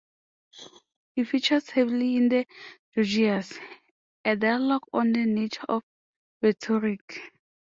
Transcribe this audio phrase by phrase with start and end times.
[1.15, 2.47] He features heavily in the
[2.95, 3.59] "Gorgias",
[4.25, 5.83] a dialogue on the nature of
[6.41, 7.21] rhetoric.